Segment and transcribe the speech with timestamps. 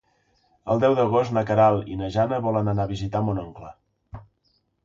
[0.73, 3.71] El deu d'agost na Queralt i na Jana volen anar a visitar mon oncle.